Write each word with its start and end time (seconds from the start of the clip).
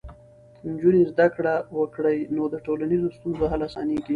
نجونې 0.69 1.01
زده 1.11 1.27
کړه 1.35 1.55
وکړي، 1.77 2.17
نو 2.35 2.43
د 2.53 2.55
ټولنیزو 2.65 3.13
ستونزو 3.17 3.45
حل 3.51 3.61
اسانېږي. 3.67 4.09